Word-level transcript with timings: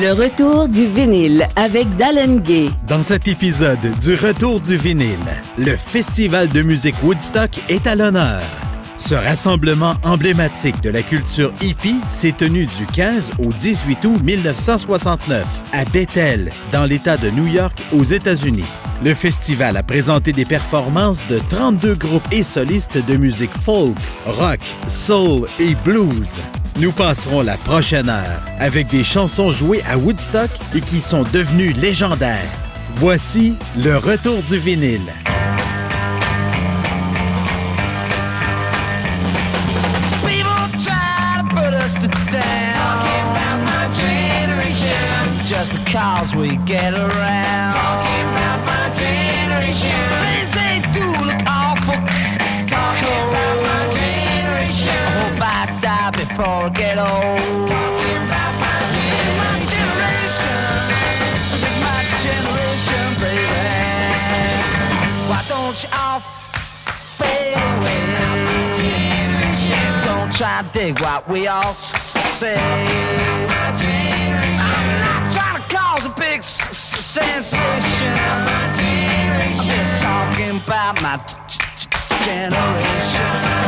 Le 0.00 0.12
retour 0.12 0.68
du 0.68 0.86
vinyle 0.86 1.46
avec 1.56 1.94
Dallin 1.96 2.36
Gay. 2.36 2.70
Dans 2.86 3.02
cet 3.02 3.28
épisode 3.28 3.80
du 4.00 4.14
Retour 4.14 4.60
du 4.60 4.78
vinyle, 4.78 5.18
le 5.58 5.76
Festival 5.76 6.48
de 6.48 6.62
musique 6.62 6.94
Woodstock 7.02 7.50
est 7.68 7.86
à 7.86 7.94
l'honneur. 7.94 8.65
Ce 8.98 9.14
rassemblement 9.14 9.94
emblématique 10.04 10.80
de 10.82 10.88
la 10.88 11.02
culture 11.02 11.52
hippie 11.60 12.00
s'est 12.08 12.32
tenu 12.32 12.64
du 12.64 12.86
15 12.86 13.32
au 13.38 13.52
18 13.52 14.04
août 14.06 14.20
1969 14.22 15.64
à 15.72 15.84
Bethel, 15.84 16.50
dans 16.72 16.84
l'État 16.84 17.18
de 17.18 17.28
New 17.28 17.46
York, 17.46 17.78
aux 17.92 18.04
États-Unis. 18.04 18.64
Le 19.04 19.12
festival 19.12 19.76
a 19.76 19.82
présenté 19.82 20.32
des 20.32 20.46
performances 20.46 21.26
de 21.26 21.38
32 21.50 21.94
groupes 21.94 22.26
et 22.32 22.42
solistes 22.42 22.96
de 23.04 23.16
musique 23.16 23.54
folk, 23.54 23.94
rock, 24.24 24.60
soul 24.88 25.46
et 25.58 25.74
blues. 25.84 26.40
Nous 26.80 26.92
passerons 26.92 27.42
la 27.42 27.58
prochaine 27.58 28.08
heure 28.08 28.42
avec 28.58 28.86
des 28.86 29.04
chansons 29.04 29.50
jouées 29.50 29.82
à 29.86 29.98
Woodstock 29.98 30.50
et 30.74 30.80
qui 30.80 31.02
sont 31.02 31.24
devenues 31.34 31.72
légendaires. 31.72 32.50
Voici 32.96 33.56
le 33.76 33.98
retour 33.98 34.42
du 34.48 34.56
vinyle. 34.56 35.12
Because 46.26 46.40
we 46.40 46.56
get 46.64 46.92
around. 46.92 47.72
Talking 47.72 48.26
about 48.32 48.60
my 48.66 48.94
generation. 48.94 49.94
Things 50.24 50.52
they 50.54 50.80
do 50.92 51.06
look 51.22 51.42
awful. 51.46 51.98
Talking 52.66 53.20
about 53.28 53.56
my 53.62 53.82
generation. 53.94 54.90
I 54.90 55.10
hope 55.20 55.40
I 55.40 55.78
die 55.80 56.10
before 56.10 56.46
I 56.46 56.70
get 56.70 56.98
old. 56.98 57.68
Talking 57.68 58.22
about 58.26 58.52
my 58.58 58.78
generation. 59.70 60.62
This 61.52 61.62
is 61.62 61.76
my 61.86 62.00
generation, 62.26 63.06
baby. 63.22 63.64
Why 65.30 65.42
don't 65.48 65.76
you 65.82 65.90
all 65.92 66.20
fade 67.18 67.54
away? 67.54 68.02
Don't 70.04 70.32
try 70.32 70.62
to 70.62 70.68
dig 70.72 71.00
what 71.00 71.28
we 71.28 71.46
all 71.46 71.74
say. 71.74 72.56
I'm 74.68 75.00
not 75.00 75.15
sensation. 77.16 78.12
I'm 78.12 79.52
just 79.64 80.02
talking 80.02 80.60
about 80.60 81.00
my 81.00 81.16
generation. 82.26 83.65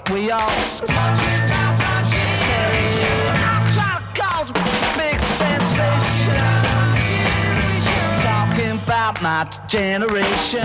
What 0.00 0.10
we 0.10 0.30
all 0.30 0.48
say. 0.50 0.86
Trying 3.74 3.98
to 3.98 4.20
cause 4.20 4.50
a 4.50 4.52
big 4.98 5.18
sensation. 5.18 6.34
Just 7.82 8.22
talking 8.22 8.72
about 8.82 9.20
my 9.22 9.44
generation. 9.68 10.64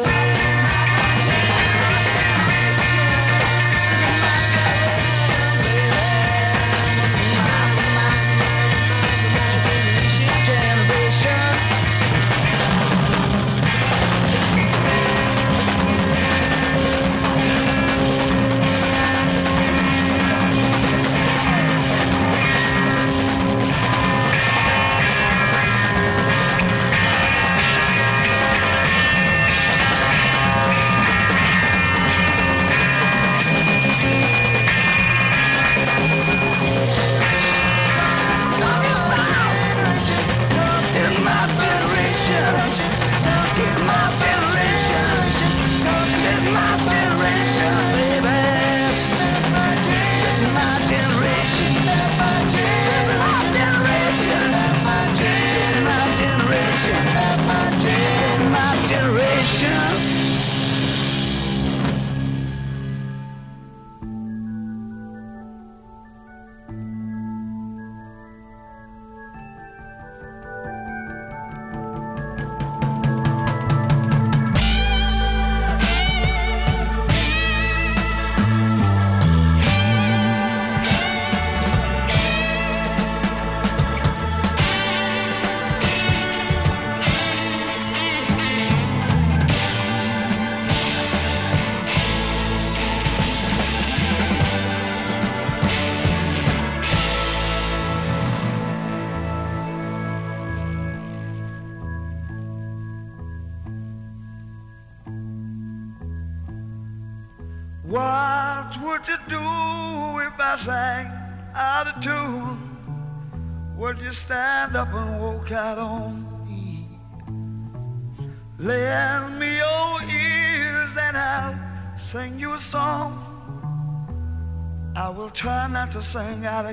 Sang 126.11 126.45
out 126.45 126.70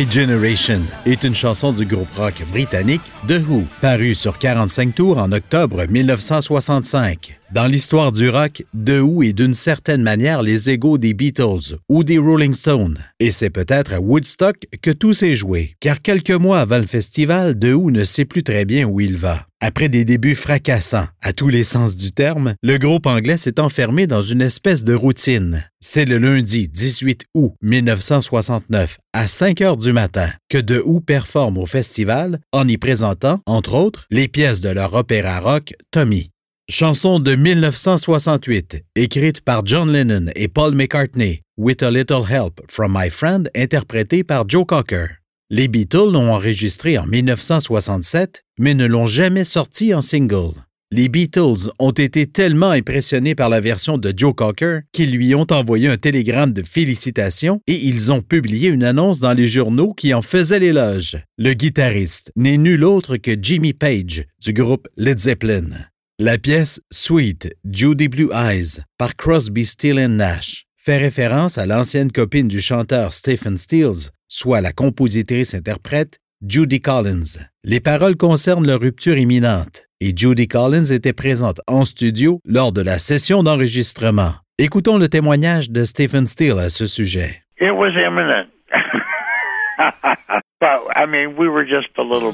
My 0.00 0.10
Generation 0.10 0.80
est 1.04 1.24
une 1.24 1.34
chanson 1.34 1.74
du 1.74 1.84
groupe 1.84 2.14
rock 2.16 2.42
britannique 2.50 3.02
The 3.28 3.42
Who, 3.46 3.66
parue 3.82 4.14
sur 4.14 4.38
45 4.38 4.94
tours 4.94 5.18
en 5.18 5.30
octobre 5.30 5.84
1965. 5.86 7.38
Dans 7.52 7.66
l'histoire 7.66 8.10
du 8.10 8.30
rock, 8.30 8.64
The 8.72 9.00
Who 9.02 9.22
est 9.22 9.34
d'une 9.34 9.52
certaine 9.52 10.02
manière 10.02 10.40
les 10.40 10.70
égaux 10.70 10.96
des 10.96 11.12
Beatles 11.12 11.76
ou 11.90 12.02
des 12.02 12.16
Rolling 12.16 12.54
Stones. 12.54 12.96
Et 13.18 13.30
c'est 13.30 13.50
peut-être 13.50 13.92
à 13.92 14.00
Woodstock 14.00 14.56
que 14.80 14.90
tout 14.90 15.12
s'est 15.12 15.34
joué, 15.34 15.76
car 15.80 16.00
quelques 16.00 16.30
mois 16.30 16.60
avant 16.60 16.78
le 16.78 16.86
festival, 16.86 17.58
The 17.58 17.74
Who 17.74 17.90
ne 17.90 18.04
sait 18.04 18.24
plus 18.24 18.42
très 18.42 18.64
bien 18.64 18.86
où 18.86 19.00
il 19.00 19.18
va. 19.18 19.49
Après 19.62 19.90
des 19.90 20.06
débuts 20.06 20.34
fracassants, 20.34 21.06
à 21.20 21.34
tous 21.34 21.48
les 21.48 21.64
sens 21.64 21.94
du 21.94 22.12
terme, 22.12 22.54
le 22.62 22.78
groupe 22.78 23.04
anglais 23.06 23.36
s'est 23.36 23.60
enfermé 23.60 24.06
dans 24.06 24.22
une 24.22 24.40
espèce 24.40 24.84
de 24.84 24.94
routine. 24.94 25.68
C'est 25.80 26.06
le 26.06 26.16
lundi 26.16 26.66
18 26.66 27.26
août 27.34 27.52
1969, 27.60 28.96
à 29.12 29.28
5 29.28 29.60
heures 29.60 29.76
du 29.76 29.92
matin, 29.92 30.30
que 30.48 30.56
De 30.56 30.80
Who 30.80 31.00
performe 31.00 31.58
au 31.58 31.66
festival 31.66 32.40
en 32.52 32.66
y 32.66 32.78
présentant, 32.78 33.40
entre 33.44 33.74
autres, 33.74 34.06
les 34.10 34.28
pièces 34.28 34.62
de 34.62 34.70
leur 34.70 34.94
opéra 34.94 35.40
rock 35.40 35.74
Tommy. 35.90 36.30
Chanson 36.70 37.20
de 37.20 37.34
1968, 37.34 38.82
écrite 38.96 39.42
par 39.42 39.66
John 39.66 39.92
Lennon 39.92 40.30
et 40.36 40.48
Paul 40.48 40.74
McCartney, 40.74 41.42
With 41.58 41.82
a 41.82 41.90
Little 41.90 42.24
Help 42.30 42.62
from 42.70 42.96
My 42.98 43.10
Friend, 43.10 43.50
interprétée 43.54 44.24
par 44.24 44.48
Joe 44.48 44.64
Cocker. 44.64 45.20
Les 45.52 45.66
Beatles 45.66 46.12
l'ont 46.12 46.32
enregistré 46.32 46.96
en 46.96 47.06
1967 47.06 48.44
mais 48.60 48.74
ne 48.74 48.86
l'ont 48.86 49.06
jamais 49.06 49.44
sorti 49.44 49.92
en 49.94 50.00
single. 50.00 50.54
Les 50.92 51.08
Beatles 51.08 51.70
ont 51.78 51.92
été 51.92 52.26
tellement 52.26 52.70
impressionnés 52.70 53.34
par 53.34 53.48
la 53.48 53.60
version 53.60 53.96
de 53.96 54.12
Joe 54.14 54.34
Cocker 54.34 54.80
qu'ils 54.92 55.12
lui 55.12 55.34
ont 55.34 55.46
envoyé 55.50 55.88
un 55.88 55.96
télégramme 55.96 56.52
de 56.52 56.64
félicitations 56.64 57.60
et 57.66 57.76
ils 57.76 58.12
ont 58.12 58.22
publié 58.22 58.68
une 58.70 58.84
annonce 58.84 59.20
dans 59.20 59.32
les 59.32 59.46
journaux 59.46 59.94
qui 59.94 60.12
en 60.12 60.20
faisait 60.20 60.58
l'éloge. 60.58 61.16
Le 61.38 61.54
guitariste 61.54 62.32
n'est 62.36 62.58
nul 62.58 62.84
autre 62.84 63.16
que 63.16 63.36
Jimmy 63.40 63.72
Page 63.72 64.24
du 64.44 64.52
groupe 64.52 64.88
Led 64.96 65.18
Zeppelin. 65.18 65.70
La 66.18 66.38
pièce 66.38 66.80
Sweet, 66.90 67.54
Judy 67.64 68.08
Blue 68.08 68.30
Eyes 68.34 68.82
par 68.98 69.16
Crosby, 69.16 69.64
Steele 69.64 70.04
Nash 70.06 70.66
fait 70.76 70.98
référence 70.98 71.56
à 71.56 71.66
l'ancienne 71.66 72.10
copine 72.10 72.48
du 72.48 72.60
chanteur 72.60 73.12
Stephen 73.12 73.58
Stills, 73.58 74.10
soit 74.28 74.60
la 74.60 74.72
compositrice-interprète 74.72 76.18
Judy 76.42 76.80
Collins. 76.80 77.50
Les 77.64 77.80
paroles 77.80 78.16
concernent 78.16 78.66
leur 78.66 78.80
rupture 78.80 79.18
imminente 79.18 79.88
et 80.00 80.16
Judy 80.16 80.48
Collins 80.48 80.86
était 80.90 81.12
présente 81.12 81.60
en 81.66 81.84
studio 81.84 82.40
lors 82.46 82.72
de 82.72 82.80
la 82.80 82.98
session 82.98 83.42
d'enregistrement. 83.42 84.32
Écoutons 84.56 84.96
le 84.96 85.08
témoignage 85.08 85.70
de 85.70 85.84
Stephen 85.84 86.26
Stills 86.26 86.58
à 86.58 86.70
ce 86.70 86.86
sujet. 86.86 87.42
It 87.60 87.72
was 87.72 87.90
imminent. 87.90 88.48
but 90.60 90.80
I 90.96 91.04
mean, 91.04 91.36
we 91.36 91.46
were 91.46 91.66
just 91.66 91.90
a 91.98 92.02
little 92.02 92.32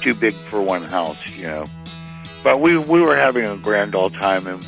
too 0.00 0.14
big 0.14 0.34
for 0.48 0.60
one 0.60 0.84
house, 0.84 1.18
you 1.36 1.48
know. 1.48 1.64
But 2.44 2.60
we 2.60 2.76
we 2.76 3.00
were 3.00 3.16
having 3.16 3.44
a 3.44 3.56
grand 3.56 3.96
old 3.96 4.12
time, 4.14 4.46
and 4.46 4.64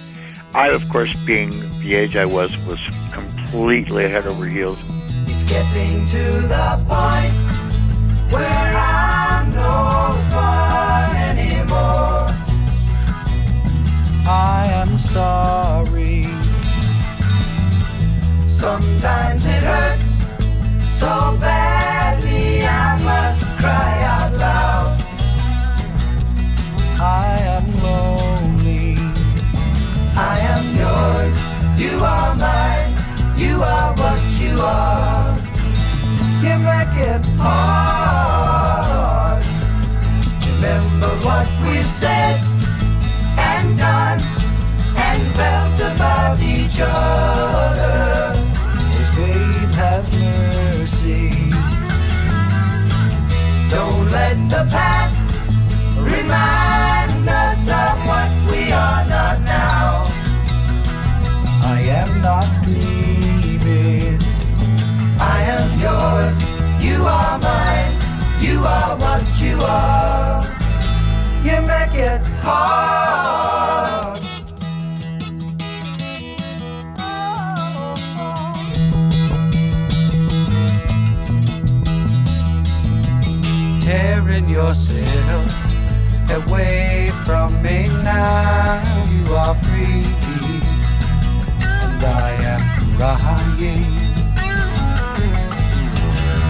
I, 0.52 0.75
of 0.75 0.83
course, 0.88 1.14
being 1.25 1.50
the 1.81 1.95
age 1.95 2.16
I 2.16 2.25
was, 2.25 2.50
was 2.66 2.81
completely 3.12 4.09
head 4.09 4.26
over 4.26 4.47
heels. 4.47 4.78
It's 5.28 5.45
getting 5.45 6.04
to 6.07 6.49
the 6.49 6.85
point 6.88 7.63
Sometimes 18.64 19.45
it 19.45 19.62
hurts 19.62 20.26
so 20.88 21.37
badly 21.38 22.64
I 22.64 22.99
must 23.05 23.45
cry 23.59 23.93
out 24.14 24.33
loud. 24.38 24.97
I 26.99 27.37
am 27.57 27.67
lonely. 27.83 28.97
I 30.17 30.38
am 30.53 30.64
yours. 30.81 31.35
You 31.79 31.99
are 32.03 32.35
mine. 32.37 32.95
You 33.37 33.62
are 33.62 33.93
what 34.00 34.23
you 34.41 34.57
are. 34.59 35.37
You 36.43 36.57
make 36.64 36.97
it 37.07 37.26
hard. 37.37 38.13
Remember 40.64 41.12
what 41.26 41.47
we've 41.62 41.85
said 41.85 42.40
and 43.37 43.76
done 43.76 44.18
and 44.97 45.23
felt 45.37 45.78
about 45.92 46.40
each 46.40 46.80
other. 46.80 48.33
Oh, 48.33 49.12
babe, 49.14 49.75
have 49.76 50.09
mercy. 50.14 51.28
Don't 53.68 54.11
let 54.11 54.37
the 54.49 54.64
past 54.73 55.28
remind 56.00 57.28
us 57.28 57.68
of 57.68 57.97
what 58.09 58.30
we 58.50 58.73
are 58.73 59.04
not 59.06 59.40
now. 59.44 60.04
I 61.61 61.80
am 62.00 62.23
not 62.23 62.49
grieving. 62.64 64.18
I 65.21 65.42
am 65.56 65.68
yours. 65.78 66.38
You 66.83 67.04
are 67.04 67.38
mine. 67.38 67.92
You 68.40 68.61
are 68.61 68.97
what 68.97 69.42
you 69.42 69.61
are. 69.61 70.54
You 71.45 71.61
make 71.61 71.93
it 71.93 72.23
hard. 72.43 74.19
Tearing 83.83 84.49
yourself 84.49 85.47
away 86.33 87.11
from 87.27 87.53
me 87.63 87.89
now. 88.03 88.83
You 89.13 89.35
are 89.35 89.55
free, 89.55 90.03
and 91.61 92.03
I 92.03 92.31
am 92.55 92.63
crying. 92.97 93.95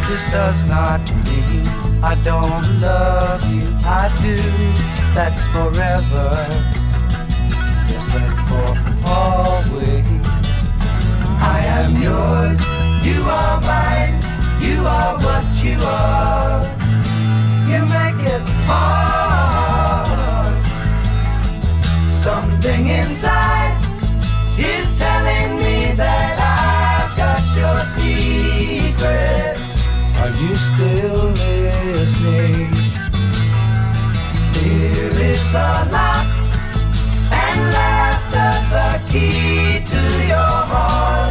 This 0.08 0.24
does 0.30 0.62
not 0.68 1.00
mean 1.26 1.93
I 2.06 2.14
don't 2.16 2.80
love 2.82 3.42
you. 3.50 3.64
I 3.82 4.12
do. 4.20 4.36
That's 5.14 5.46
forever. 5.54 6.28
Yes, 7.88 8.14
and 8.14 8.34
for 8.46 8.68
always. 9.08 10.04
I 11.40 11.60
am 11.80 11.92
yours. 12.02 12.60
You 13.08 13.22
are 13.24 13.58
mine. 13.62 14.20
You 14.60 14.84
are 14.86 15.16
what 15.24 15.46
you 15.64 15.78
are. 15.80 16.60
You 17.70 17.80
make 17.88 18.22
it 18.36 18.46
hard. 18.68 20.04
Something 22.12 22.86
inside 22.86 23.76
is 24.58 24.92
telling 24.98 25.56
me 25.56 25.94
that 25.96 26.36
I've 26.38 27.16
got 27.16 27.42
your 27.56 27.80
secret. 27.80 29.43
Are 30.24 30.30
you 30.30 30.54
still 30.54 31.26
listening? 31.36 32.72
Here 34.56 35.12
is 35.30 35.52
the 35.52 35.70
lock 35.92 36.26
and 37.30 37.60
laughter, 37.76 38.52
the 38.72 38.90
key 39.12 39.84
to 39.92 40.02
your 40.32 40.56
heart. 40.72 41.30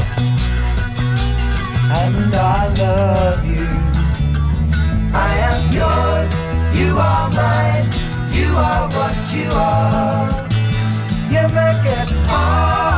And 2.02 2.36
I 2.36 2.70
love 2.78 3.44
you. 3.54 3.66
I 5.12 5.32
am 5.50 5.60
yours. 5.74 6.32
You 6.78 6.96
are 7.00 7.30
mine. 7.32 7.90
You 8.32 8.50
are 8.56 8.88
what 8.94 9.18
you 9.34 9.50
are. 9.54 10.30
You 11.34 11.44
make 11.50 11.86
it 11.98 12.12
hard, 12.30 12.93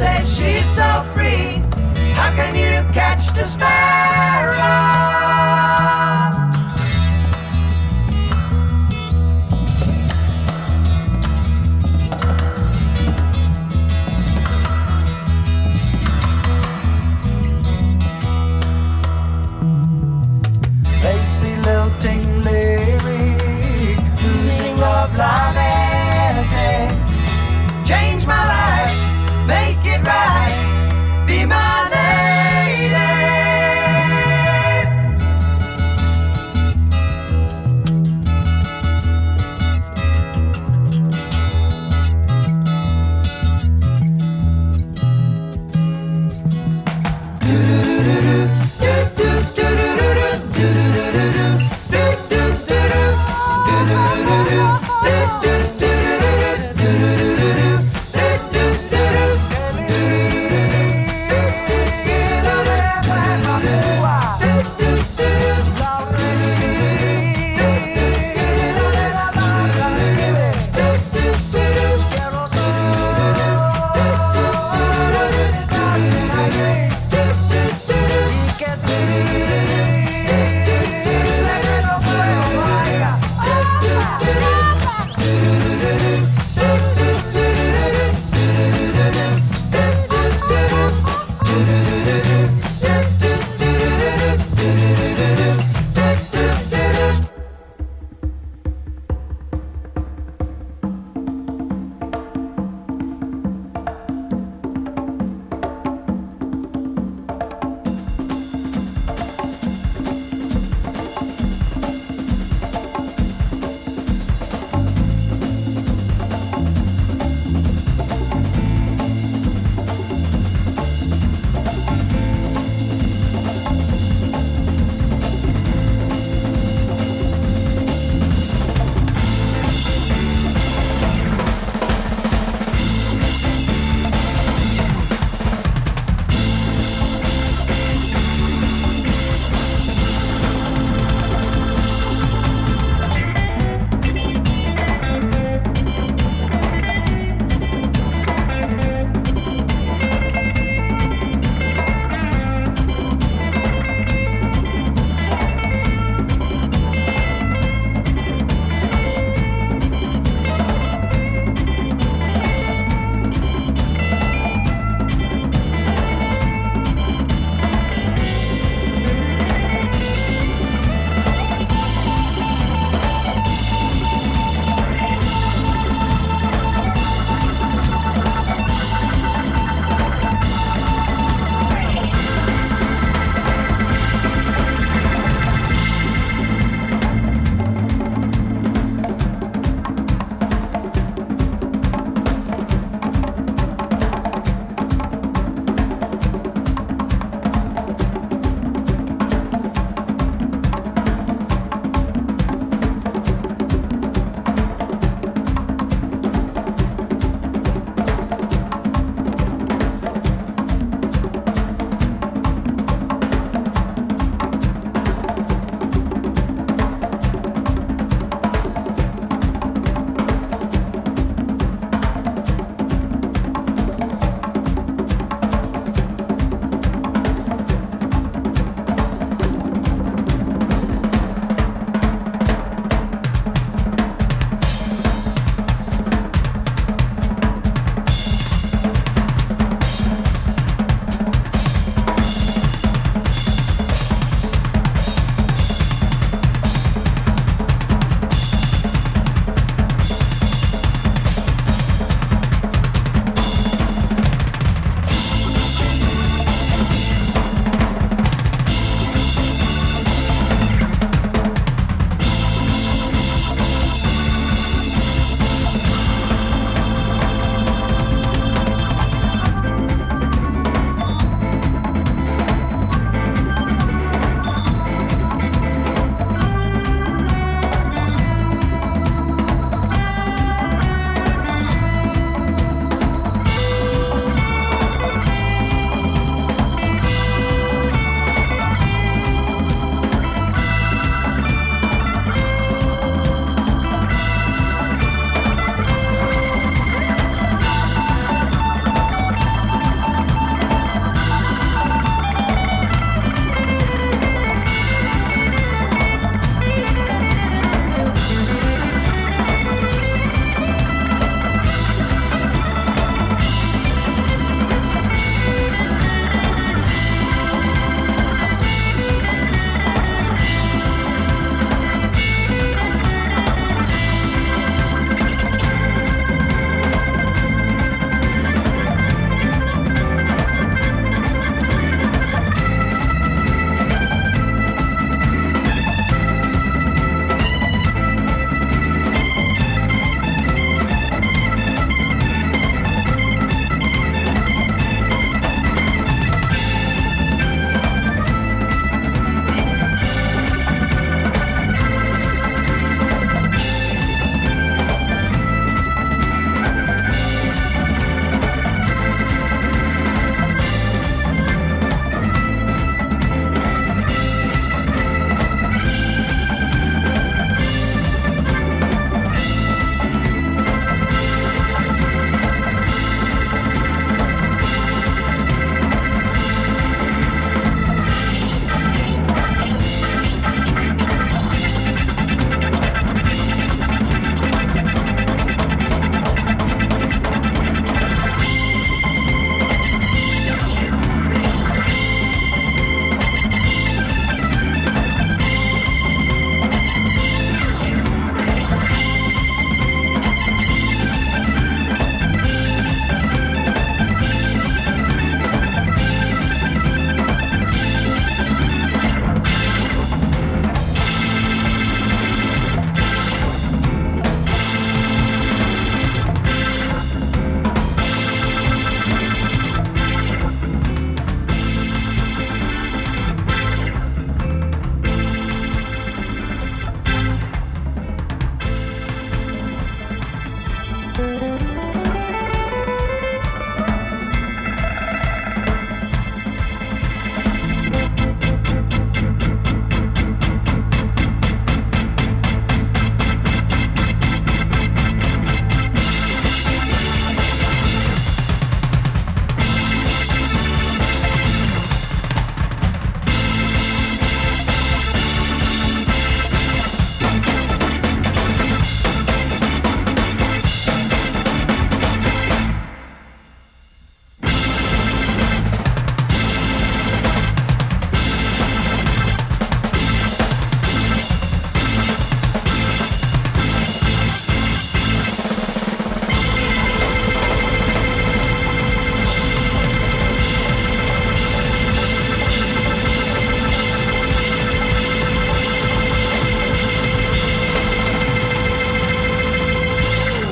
said 0.00 0.26
she's 0.26 0.64
so 0.64 1.04
free. 1.12 1.60
How 2.14 2.34
can 2.34 2.54
you 2.54 2.90
catch 2.94 3.34
the 3.34 3.44
sparrow? 3.44 5.19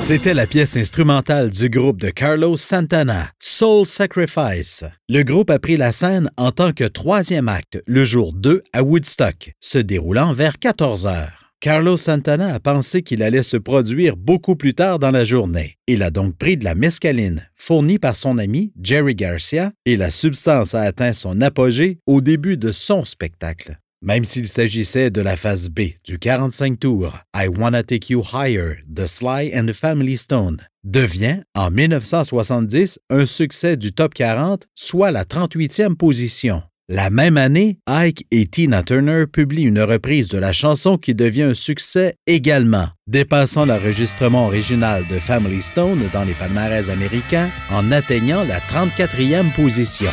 C'était 0.09 0.33
la 0.33 0.47
pièce 0.47 0.75
instrumentale 0.75 1.51
du 1.51 1.69
groupe 1.69 2.01
de 2.01 2.09
Carlos 2.09 2.55
Santana, 2.57 3.29
Soul 3.37 3.85
Sacrifice. 3.85 4.83
Le 5.07 5.21
groupe 5.21 5.51
a 5.51 5.59
pris 5.59 5.77
la 5.77 5.91
scène 5.91 6.31
en 6.35 6.49
tant 6.51 6.71
que 6.71 6.85
troisième 6.85 7.47
acte 7.47 7.79
le 7.85 8.03
jour 8.05 8.33
2 8.33 8.63
à 8.73 8.81
Woodstock, 8.81 9.51
se 9.59 9.77
déroulant 9.77 10.33
vers 10.33 10.57
14 10.57 11.05
heures. 11.05 11.51
Carlos 11.59 11.95
Santana 11.95 12.55
a 12.55 12.59
pensé 12.59 13.03
qu'il 13.03 13.21
allait 13.21 13.43
se 13.43 13.57
produire 13.57 14.17
beaucoup 14.17 14.55
plus 14.55 14.73
tard 14.73 14.97
dans 14.97 15.11
la 15.11 15.25
journée. 15.25 15.75
Il 15.85 16.01
a 16.01 16.09
donc 16.09 16.35
pris 16.39 16.57
de 16.57 16.63
la 16.63 16.73
mescaline, 16.73 17.47
fournie 17.55 17.99
par 17.99 18.15
son 18.15 18.39
ami 18.39 18.73
Jerry 18.81 19.13
Garcia, 19.13 19.71
et 19.85 19.95
la 19.95 20.09
substance 20.09 20.73
a 20.73 20.81
atteint 20.81 21.13
son 21.13 21.39
apogée 21.39 21.99
au 22.07 22.21
début 22.21 22.57
de 22.57 22.71
son 22.71 23.05
spectacle. 23.05 23.77
Même 24.01 24.23
s'il 24.23 24.47
s'agissait 24.47 25.11
de 25.11 25.21
la 25.21 25.35
phase 25.35 25.69
B 25.69 25.81
du 26.05 26.19
45 26.19 26.79
tours 26.79 27.17
I 27.35 27.47
Wanna 27.47 27.83
Take 27.83 28.13
You 28.13 28.23
Higher 28.33 28.77
de 28.87 29.05
Sly 29.05 29.51
and 29.53 29.65
the 29.65 29.73
Family 29.73 30.15
Stone 30.15 30.57
devient 30.85 31.41
en 31.53 31.69
1970 31.69 32.99
un 33.09 33.25
succès 33.25 33.75
du 33.75 33.91
top 33.91 34.13
40, 34.13 34.67
soit 34.73 35.11
la 35.11 35.25
38e 35.25 35.95
position. 35.95 36.63
La 36.91 37.09
même 37.09 37.37
année, 37.37 37.77
Ike 37.87 38.25
et 38.31 38.47
Tina 38.47 38.83
Turner 38.83 39.25
publient 39.27 39.67
une 39.67 39.81
reprise 39.81 40.29
de 40.29 40.39
la 40.39 40.53
chanson 40.53 40.97
qui 40.97 41.13
devient 41.13 41.43
un 41.43 41.53
succès 41.53 42.15
également, 42.25 42.87
dépassant 43.05 43.65
l'enregistrement 43.65 44.47
original 44.47 45.05
de 45.07 45.19
Family 45.19 45.61
Stone 45.61 45.99
dans 46.13 46.23
les 46.23 46.33
palmarès 46.33 46.89
américains 46.89 47.49
en 47.69 47.91
atteignant 47.91 48.43
la 48.43 48.59
34e 48.59 49.53
position. 49.55 50.09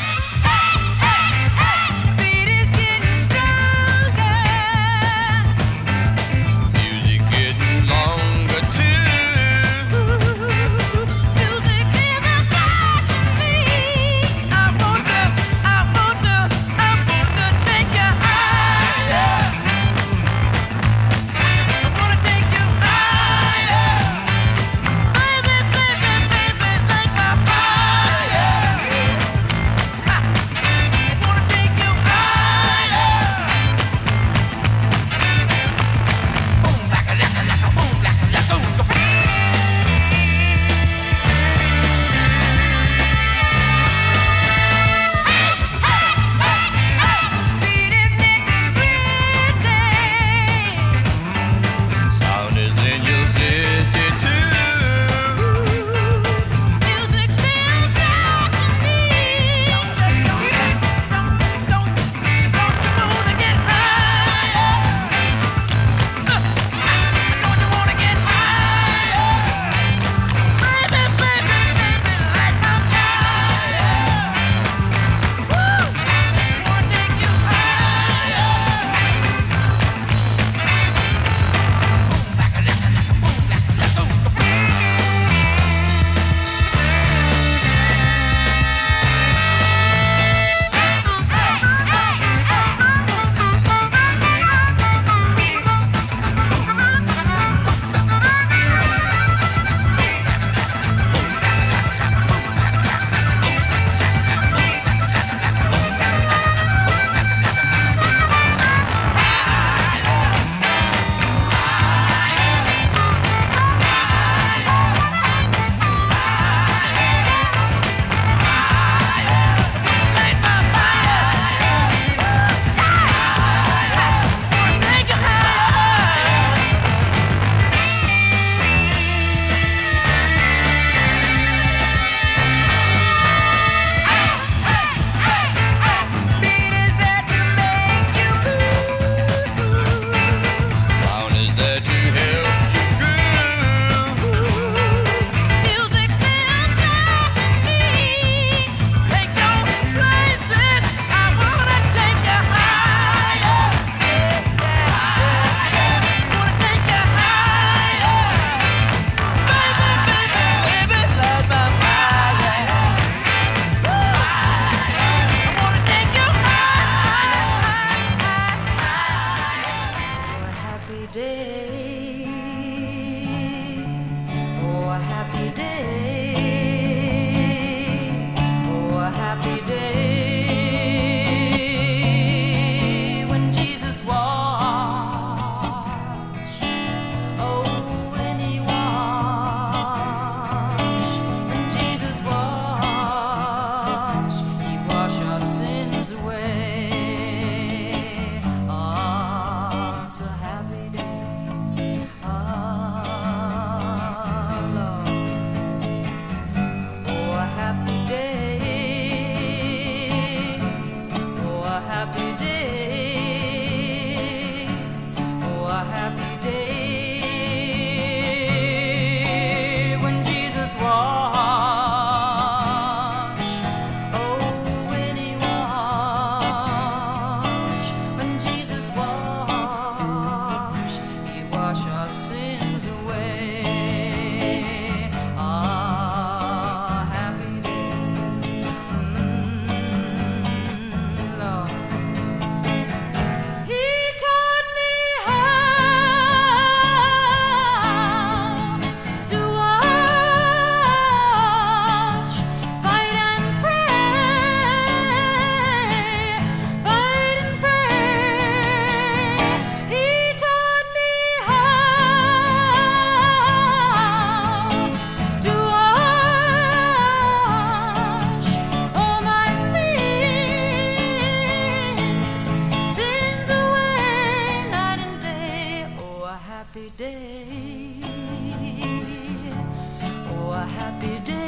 happy 281.07 281.21
day. 281.21 281.46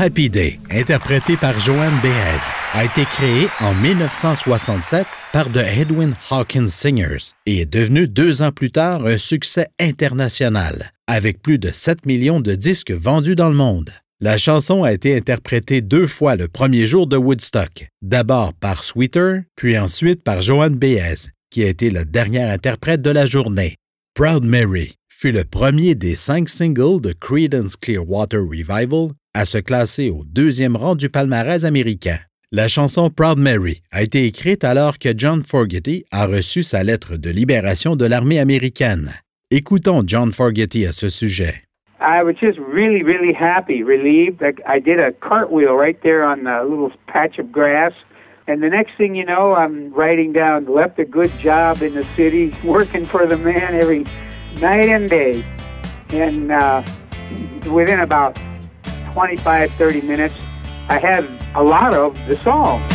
Happy 0.00 0.30
Day, 0.30 0.60
interprété 0.70 1.36
par 1.36 1.58
Joanne 1.58 1.98
Baez, 2.00 2.40
a 2.74 2.84
été 2.84 3.04
créé 3.04 3.48
en 3.60 3.74
1967 3.74 5.04
par 5.32 5.50
The 5.50 5.64
Edwin 5.76 6.14
Hawkins 6.30 6.68
Singers 6.68 7.32
et 7.46 7.62
est 7.62 7.66
devenu 7.72 8.06
deux 8.06 8.42
ans 8.42 8.52
plus 8.52 8.70
tard 8.70 9.04
un 9.06 9.16
succès 9.16 9.66
international, 9.80 10.92
avec 11.08 11.42
plus 11.42 11.58
de 11.58 11.72
7 11.72 12.06
millions 12.06 12.38
de 12.40 12.54
disques 12.54 12.92
vendus 12.92 13.34
dans 13.34 13.48
le 13.48 13.56
monde. 13.56 13.90
La 14.20 14.38
chanson 14.38 14.84
a 14.84 14.92
été 14.92 15.16
interprétée 15.16 15.80
deux 15.80 16.06
fois 16.06 16.36
le 16.36 16.46
premier 16.46 16.86
jour 16.86 17.08
de 17.08 17.16
Woodstock, 17.16 17.88
d'abord 18.00 18.54
par 18.54 18.84
Sweeter, 18.84 19.40
puis 19.56 19.76
ensuite 19.76 20.22
par 20.22 20.42
Joanne 20.42 20.78
Baez, 20.78 21.32
qui 21.50 21.64
a 21.64 21.68
été 21.68 21.90
la 21.90 22.04
dernière 22.04 22.52
interprète 22.52 23.02
de 23.02 23.10
la 23.10 23.26
journée. 23.26 23.74
Proud 24.14 24.44
Mary 24.44 24.94
fut 25.08 25.32
le 25.32 25.42
premier 25.42 25.96
des 25.96 26.14
cinq 26.14 26.48
singles 26.48 27.00
de 27.00 27.12
Creedence 27.12 27.74
Clearwater 27.74 28.42
Revival 28.42 29.10
à 29.38 29.44
se 29.44 29.58
classer 29.58 30.10
au 30.10 30.24
deuxième 30.24 30.74
rang 30.74 30.96
du 30.96 31.10
palmarès 31.10 31.64
américain. 31.64 32.16
La 32.50 32.66
chanson 32.66 33.08
Proud 33.08 33.38
Mary 33.38 33.82
a 33.92 34.02
été 34.02 34.24
écrite 34.24 34.64
alors 34.64 34.98
que 34.98 35.10
John 35.16 35.44
Fogerty 35.44 36.04
a 36.10 36.26
reçu 36.26 36.64
sa 36.64 36.82
lettre 36.82 37.16
de 37.16 37.30
libération 37.30 37.94
de 37.94 38.04
l'armée 38.04 38.40
américaine. 38.40 39.10
Écoutons 39.52 40.02
John 40.04 40.32
Fogerty 40.32 40.86
à 40.86 40.92
ce 40.92 41.08
sujet. 41.08 41.54
I 42.00 42.24
was 42.24 42.34
just 42.40 42.58
really, 42.58 43.04
really 43.04 43.32
happy, 43.32 43.84
relieved. 43.84 44.42
I, 44.42 44.80
did 44.80 44.98
a 44.98 45.12
cartwheel 45.12 45.76
right 45.76 46.00
there 46.02 46.24
on 46.24 46.46
a 46.48 46.64
little 46.64 46.90
patch 47.06 47.38
of 47.38 47.52
grass. 47.52 47.92
And 48.48 48.60
the 48.60 48.70
next 48.70 48.96
thing 48.98 49.14
you 49.14 49.24
know, 49.24 49.54
I'm 49.54 49.92
writing 49.92 50.32
down, 50.32 50.66
left 50.66 50.98
a 50.98 51.04
good 51.04 51.30
job 51.38 51.80
in 51.82 51.94
the 51.94 52.04
city, 52.16 52.52
working 52.64 53.06
for 53.06 53.24
the 53.26 53.36
man 53.36 53.76
every 53.76 54.04
night 54.60 54.86
and 54.86 55.08
day. 55.08 55.44
And 56.10 56.50
uh, 56.50 56.82
within 57.70 58.00
about 58.00 58.36
25, 59.18 59.72
30 59.72 60.02
minutes, 60.02 60.36
I 60.88 61.00
had 61.00 61.28
a 61.56 61.60
lot 61.60 61.92
of 61.92 62.14
the 62.28 62.36
song. 62.36 62.88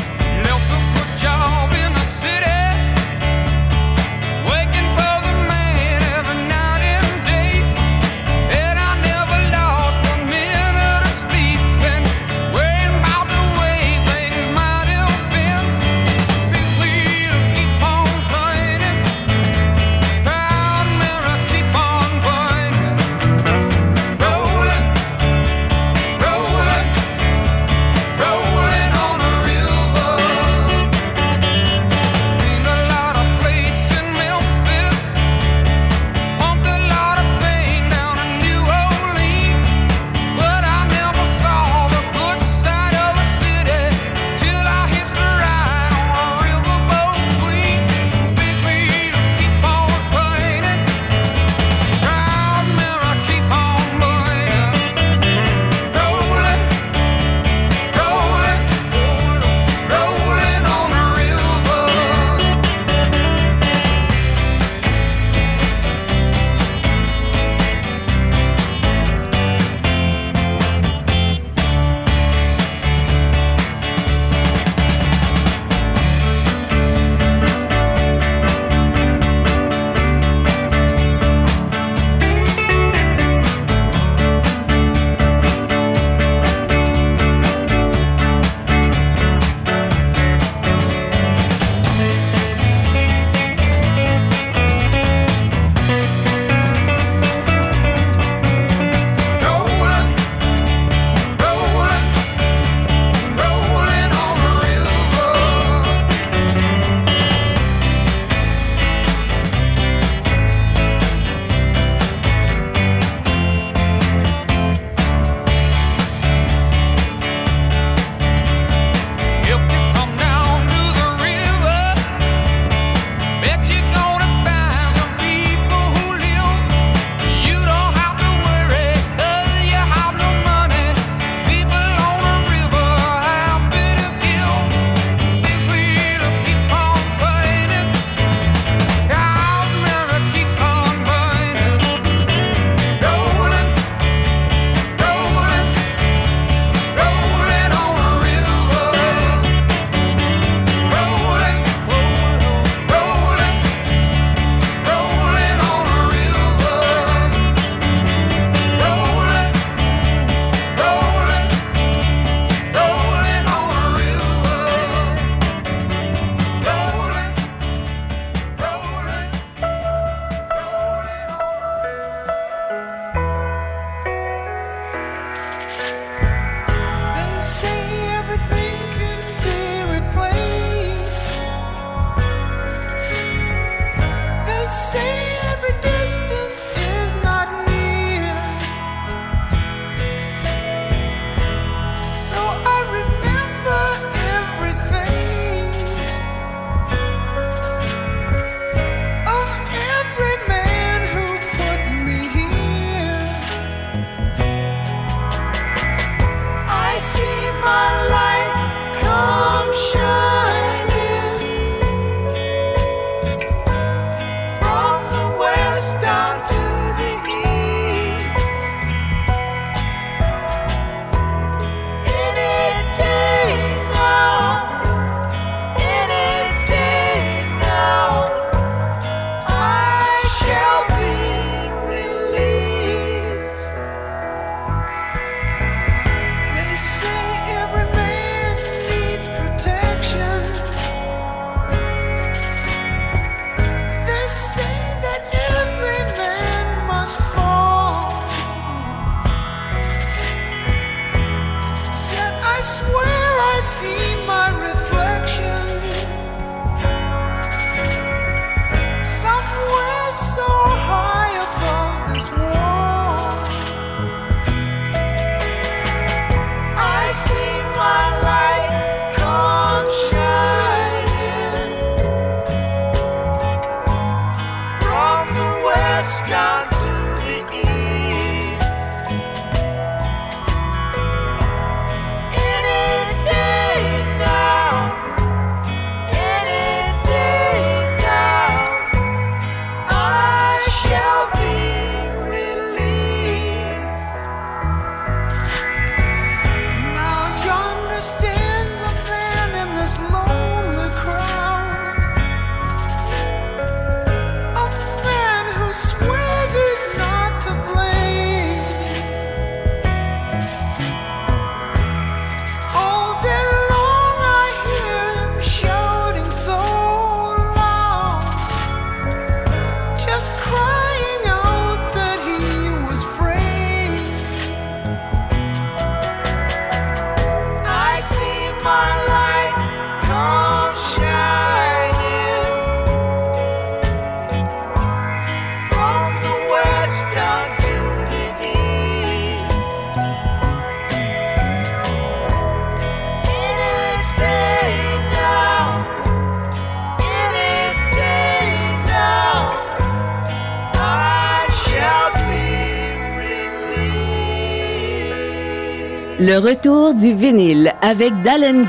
Le 356.34 356.40
retour 356.40 356.96
du 356.96 357.14
vinyle 357.14 357.76
avec 357.84 358.12
Dallin 358.24 358.64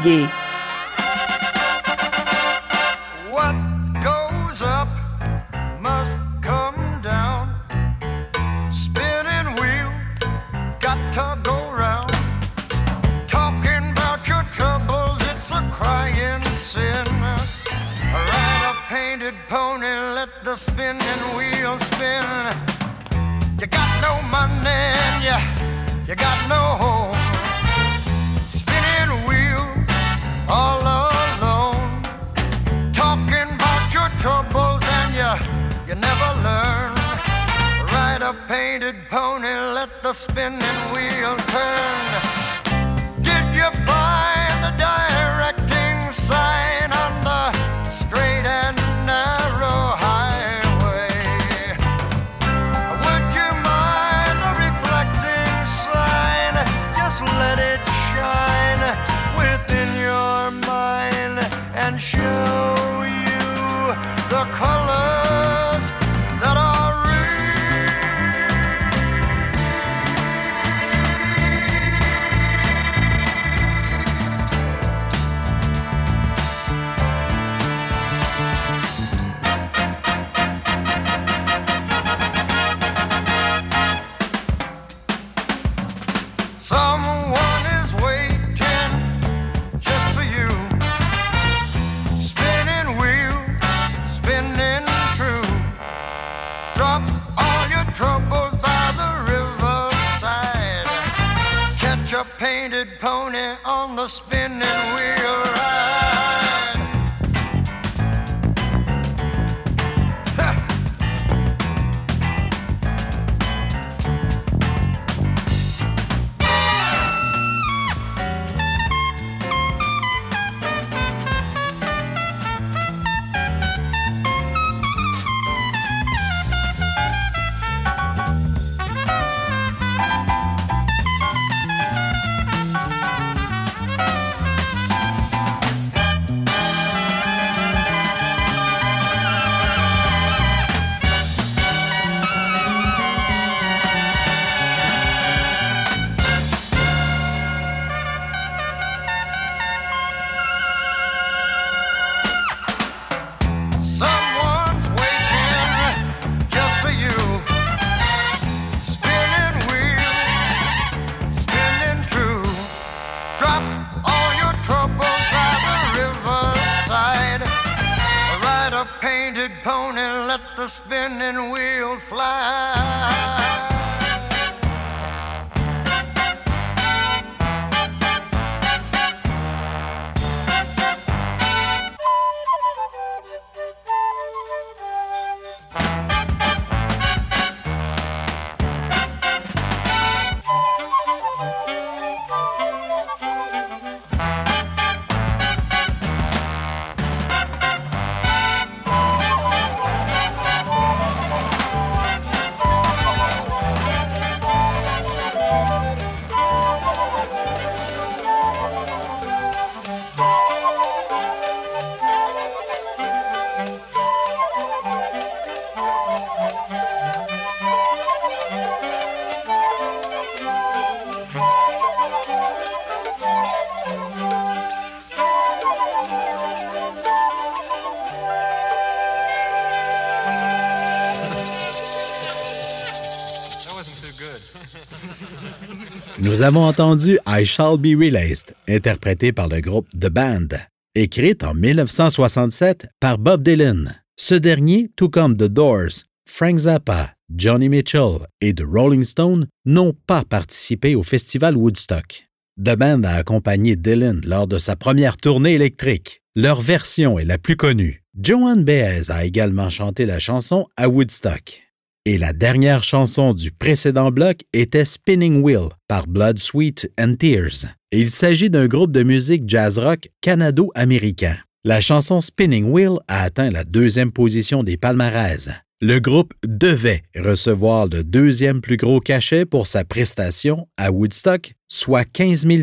avons 236.44 236.64
entendu 236.66 237.18
I 237.26 237.46
Shall 237.46 237.78
Be 237.78 237.98
Released, 237.98 238.54
interprété 238.68 239.32
par 239.32 239.48
le 239.48 239.60
groupe 239.60 239.88
The 239.98 240.10
Band, 240.10 240.48
écrite 240.94 241.42
en 241.42 241.54
1967 241.54 242.86
par 243.00 243.16
Bob 243.16 243.42
Dylan. 243.42 243.98
Ce 244.16 244.34
dernier, 244.34 244.90
tout 244.94 245.08
comme 245.08 245.38
The 245.38 245.44
Doors, 245.44 246.04
Frank 246.28 246.58
Zappa, 246.58 247.14
Johnny 247.34 247.70
Mitchell 247.70 248.26
et 248.42 248.52
The 248.52 248.62
Rolling 248.62 249.04
Stones, 249.04 249.46
n'ont 249.64 249.94
pas 250.06 250.22
participé 250.22 250.94
au 250.94 251.02
festival 251.02 251.56
Woodstock. 251.56 252.28
The 252.62 252.76
Band 252.76 253.04
a 253.04 253.12
accompagné 253.12 253.74
Dylan 253.74 254.20
lors 254.26 254.46
de 254.46 254.58
sa 254.58 254.76
première 254.76 255.16
tournée 255.16 255.54
électrique. 255.54 256.20
Leur 256.36 256.60
version 256.60 257.18
est 257.18 257.24
la 257.24 257.38
plus 257.38 257.56
connue. 257.56 258.02
Joan 258.20 258.64
Baez 258.64 259.10
a 259.10 259.24
également 259.24 259.70
chanté 259.70 260.04
la 260.04 260.18
chanson 260.18 260.66
à 260.76 260.90
Woodstock. 260.90 261.63
Et 262.06 262.18
la 262.18 262.34
dernière 262.34 262.82
chanson 262.82 263.32
du 263.32 263.50
précédent 263.50 264.10
bloc 264.10 264.40
était 264.52 264.84
Spinning 264.84 265.40
Wheel 265.40 265.70
par 265.88 266.06
Blood, 266.06 266.38
Sweat 266.38 266.92
and 267.00 267.14
Tears. 267.14 267.64
Il 267.92 268.10
s'agit 268.10 268.50
d'un 268.50 268.66
groupe 268.66 268.92
de 268.92 269.02
musique 269.02 269.44
jazz 269.46 269.78
rock 269.78 270.10
canado-américain. 270.20 271.34
La 271.64 271.80
chanson 271.80 272.20
Spinning 272.20 272.70
Wheel 272.70 272.98
a 273.08 273.22
atteint 273.22 273.48
la 273.48 273.64
deuxième 273.64 274.12
position 274.12 274.62
des 274.62 274.76
palmarès. 274.76 275.48
Le 275.80 275.98
groupe 275.98 276.34
devait 276.46 277.04
recevoir 277.16 277.86
le 277.86 278.04
deuxième 278.04 278.60
plus 278.60 278.76
gros 278.76 279.00
cachet 279.00 279.46
pour 279.46 279.66
sa 279.66 279.84
prestation 279.84 280.68
à 280.76 280.92
Woodstock, 280.92 281.54
soit 281.68 282.04
15 282.04 282.46
000 282.46 282.62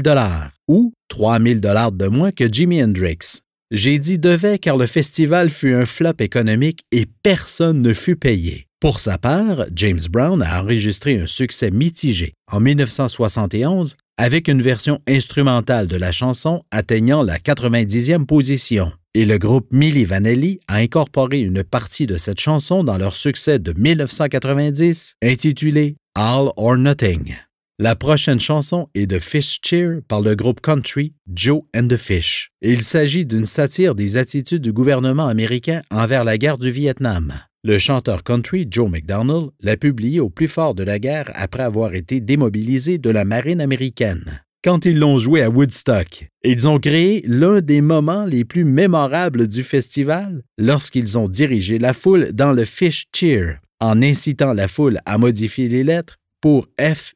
ou 0.67 0.93
3 1.07 1.39
000 1.39 1.55
de 1.59 2.07
moins 2.07 2.31
que 2.31 2.45
Jimi 2.51 2.83
Hendrix. 2.83 3.41
J'ai 3.71 3.99
dit 3.99 4.19
devait 4.19 4.59
car 4.59 4.75
le 4.75 4.85
festival 4.85 5.49
fut 5.49 5.73
un 5.73 5.85
flop 5.85 6.19
économique 6.19 6.81
et 6.91 7.05
personne 7.23 7.81
ne 7.81 7.93
fut 7.93 8.17
payé. 8.17 8.67
Pour 8.81 8.99
sa 8.99 9.17
part, 9.17 9.65
James 9.73 10.01
Brown 10.09 10.41
a 10.41 10.61
enregistré 10.61 11.17
un 11.17 11.27
succès 11.27 11.71
mitigé. 11.71 12.33
En 12.51 12.59
1971, 12.59 13.95
avec 14.17 14.49
une 14.49 14.61
version 14.61 14.99
instrumentale 15.07 15.87
de 15.87 15.95
la 15.95 16.11
chanson 16.11 16.63
atteignant 16.71 17.23
la 17.23 17.37
90e 17.37 18.25
position. 18.25 18.91
Et 19.13 19.23
le 19.23 19.37
groupe 19.37 19.67
Milli 19.71 20.03
Vanilli 20.03 20.59
a 20.67 20.77
incorporé 20.77 21.39
une 21.39 21.63
partie 21.63 22.07
de 22.07 22.17
cette 22.17 22.41
chanson 22.41 22.83
dans 22.83 22.97
leur 22.97 23.15
succès 23.15 23.57
de 23.57 23.73
1990 23.79 25.13
intitulé 25.23 25.95
All 26.15 26.49
or 26.57 26.75
Nothing. 26.75 27.35
La 27.83 27.95
prochaine 27.95 28.39
chanson 28.39 28.89
est 28.93 29.07
de 29.07 29.17
Fish 29.17 29.57
Cheer 29.65 30.01
par 30.07 30.21
le 30.21 30.35
groupe 30.35 30.61
country 30.61 31.15
Joe 31.33 31.63
and 31.75 31.87
the 31.87 31.97
Fish. 31.97 32.51
Il 32.61 32.83
s'agit 32.83 33.25
d'une 33.25 33.43
satire 33.43 33.95
des 33.95 34.17
attitudes 34.17 34.61
du 34.61 34.71
gouvernement 34.71 35.25
américain 35.25 35.81
envers 35.89 36.23
la 36.23 36.37
guerre 36.37 36.59
du 36.59 36.69
Vietnam. 36.69 37.33
Le 37.63 37.79
chanteur 37.79 38.23
country 38.23 38.67
Joe 38.69 38.87
McDonald 38.87 39.49
l'a 39.61 39.77
publié 39.77 40.19
au 40.19 40.29
plus 40.29 40.47
fort 40.47 40.75
de 40.75 40.83
la 40.83 40.99
guerre 40.99 41.31
après 41.33 41.63
avoir 41.63 41.95
été 41.95 42.21
démobilisé 42.21 42.99
de 42.99 43.09
la 43.09 43.25
marine 43.25 43.59
américaine. 43.59 44.43
Quand 44.63 44.85
ils 44.85 44.99
l'ont 44.99 45.17
joué 45.17 45.41
à 45.41 45.49
Woodstock, 45.49 46.27
ils 46.43 46.67
ont 46.67 46.77
créé 46.77 47.23
l'un 47.25 47.61
des 47.61 47.81
moments 47.81 48.25
les 48.25 48.45
plus 48.45 48.63
mémorables 48.63 49.47
du 49.47 49.63
festival 49.63 50.43
lorsqu'ils 50.59 51.17
ont 51.17 51.27
dirigé 51.27 51.79
la 51.79 51.93
foule 51.93 52.31
dans 52.31 52.51
le 52.51 52.63
Fish 52.63 53.05
Cheer 53.11 53.55
en 53.79 54.03
incitant 54.03 54.53
la 54.53 54.67
foule 54.67 54.99
à 55.07 55.17
modifier 55.17 55.67
les 55.67 55.83
lettres 55.83 56.17
pour 56.41 56.67
F 56.79 57.13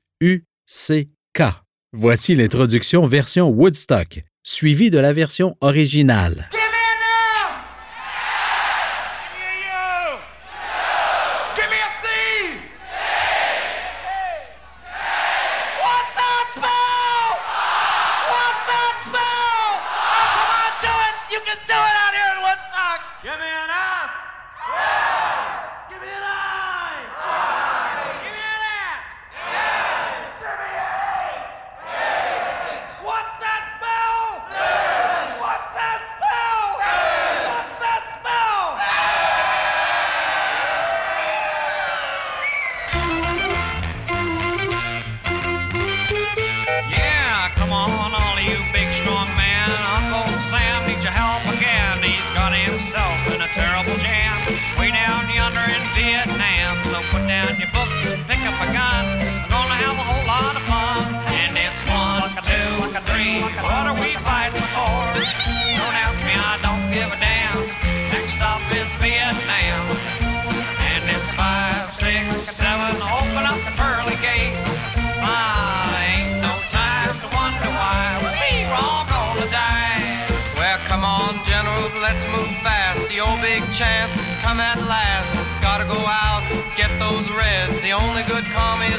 U-C-K. 0.68 1.44
Voici 1.94 2.34
l'introduction 2.34 3.06
version 3.06 3.50
Woodstock, 3.50 4.24
suivie 4.42 4.90
de 4.90 4.98
la 4.98 5.14
version 5.14 5.56
originale. 5.62 6.50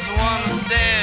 One 0.09 0.69
dead. 0.69 0.96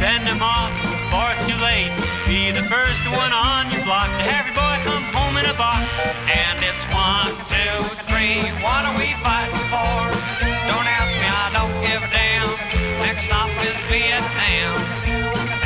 Send 0.00 0.26
them 0.26 0.40
off 0.40 0.72
it's 1.36 1.44
too 1.44 1.60
late. 1.60 1.92
Be 2.24 2.50
the 2.50 2.64
first 2.64 3.04
one 3.04 3.32
on 3.32 3.68
your 3.68 3.84
block 3.84 4.08
to 4.08 4.24
have 4.32 4.48
your 4.48 4.56
boy 4.56 4.76
come 4.84 5.04
home 5.12 5.36
in 5.36 5.44
a 5.44 5.56
box. 5.60 5.84
And 6.24 6.56
it's 6.64 6.84
one, 6.92 7.28
two, 7.48 7.76
three. 8.08 8.40
What 8.64 8.88
are 8.88 8.96
we 8.96 9.12
fighting 9.20 9.64
for? 9.68 10.00
Don't 10.68 10.88
ask 11.00 11.12
me, 11.20 11.28
I 11.28 11.48
don't 11.52 11.76
give 11.84 12.00
a 12.00 12.10
damn. 12.12 12.48
Next 13.04 13.28
stop 13.28 13.52
is 13.60 13.76
Vietnam. 13.92 14.72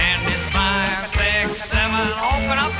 And 0.03 0.20
it's 0.30 0.51
five, 0.51 1.07
six, 1.07 1.55
seven. 1.59 2.03
Open 2.35 2.59
up 2.59 2.74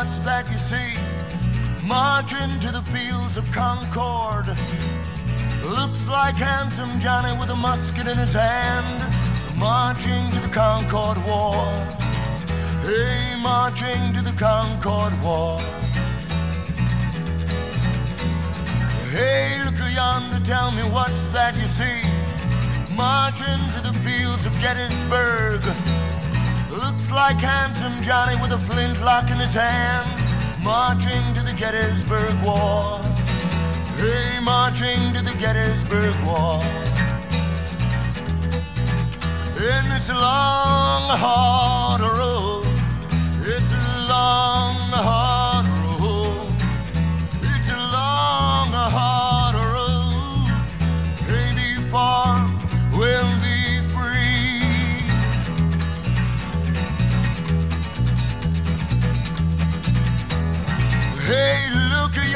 what's 0.00 0.18
that 0.20 0.48
you 0.48 0.56
see? 0.56 0.96
Marching 1.86 2.48
to 2.64 2.72
the 2.72 2.80
fields 2.88 3.36
of 3.36 3.44
Concord. 3.52 4.46
Looks 5.76 6.08
like 6.08 6.36
handsome 6.36 6.98
Johnny 7.00 7.38
with 7.38 7.50
a 7.50 7.56
musket 7.56 8.06
in 8.08 8.16
his 8.16 8.32
hand, 8.32 8.98
marching 9.58 10.24
to 10.32 10.40
the 10.40 10.48
Concord 10.48 11.18
War. 11.28 11.52
Hey, 12.80 13.36
marching 13.42 14.00
to 14.16 14.22
the 14.24 14.32
Concord 14.40 15.12
War. 15.20 15.60
Hey, 19.12 19.60
look 19.64 19.76
yonder, 19.92 20.40
tell 20.46 20.70
me 20.72 20.82
what's 20.96 21.24
that 21.36 21.52
you 21.60 21.68
see? 21.76 22.00
Marching 22.96 23.62
to 23.76 23.80
the 23.84 23.92
fields 24.00 24.46
of 24.46 24.54
Gettysburg. 24.64 25.60
Like 27.12 27.40
handsome 27.40 28.00
Johnny 28.02 28.36
with 28.40 28.52
a 28.52 28.58
flintlock 28.58 29.30
in 29.30 29.38
his 29.38 29.52
hand, 29.52 30.08
marching 30.62 31.34
to 31.34 31.42
the 31.42 31.52
Gettysburg 31.58 32.34
War. 32.42 33.00
Hey, 33.98 34.38
marching 34.42 35.12
to 35.14 35.22
the 35.22 35.36
Gettysburg 35.38 36.14
War. 36.24 36.62
And 39.58 39.92
it's 39.92 40.08
a 40.08 40.14
long, 40.14 41.10
hard 41.18 41.89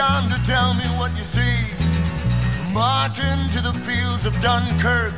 yonder, 0.05 0.41
tell 0.45 0.75
me 0.75 0.87
what 0.99 1.11
you 1.19 1.25
see. 1.25 1.57
Marching 2.73 3.41
to 3.55 3.61
the 3.69 3.75
fields 3.87 4.25
of 4.27 4.35
Dunkirk. 4.41 5.17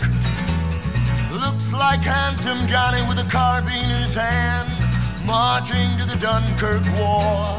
Looks 1.44 1.72
like 1.72 2.00
handsome 2.00 2.66
Johnny 2.68 3.02
with 3.08 3.18
a 3.18 3.28
carbine 3.28 3.90
in 3.96 4.02
his 4.06 4.14
hand. 4.14 4.68
Marching 5.26 5.90
to 5.98 6.04
the 6.12 6.18
Dunkirk 6.26 6.84
War. 6.98 7.58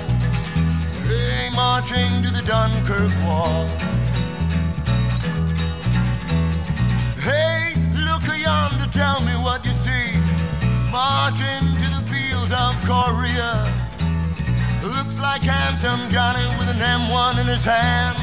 Hey, 1.07 1.49
marching 1.55 2.11
to 2.23 2.29
the 2.37 2.43
Dunkirk 2.45 3.13
War. 3.25 3.86
Like 15.39 15.49
handsome 15.49 16.09
Johnny 16.09 16.45
with 16.57 16.69
an 16.69 16.77
M1 16.77 17.39
in 17.39 17.47
his 17.47 17.63
hand, 17.63 18.17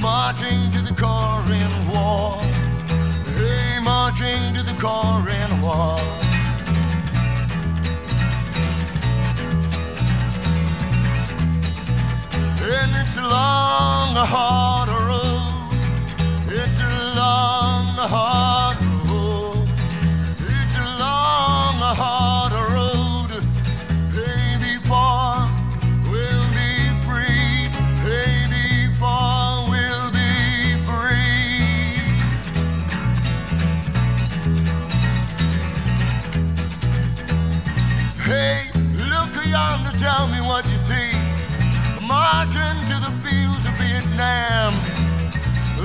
marching 0.00 0.70
to 0.70 0.80
the 0.82 0.94
Korean 0.94 1.72
War. 1.88 2.38
Hey, 3.36 3.80
marching 3.82 4.52
to 4.54 4.62
the 4.62 4.76
Korean 4.78 5.62
War. 5.62 5.96
And 12.62 12.90
it's 12.96 13.16
a 13.16 13.22
long, 13.22 14.14
hard 14.16 14.89
tell 40.10 40.26
me 40.26 40.40
what 40.50 40.64
you 40.72 40.78
see. 40.90 41.12
Marching 42.14 42.78
to 42.90 42.96
the 43.06 43.12
fields 43.24 43.64
of 43.70 43.74
Vietnam. 43.82 44.72